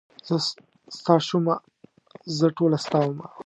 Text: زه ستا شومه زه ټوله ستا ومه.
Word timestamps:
زه 0.27 0.35
ستا 0.99 1.15
شومه 1.27 1.55
زه 2.37 2.47
ټوله 2.57 2.77
ستا 2.85 2.99
ومه. 3.05 3.27